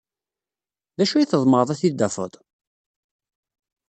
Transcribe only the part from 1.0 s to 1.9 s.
acu ay tḍemɛed ad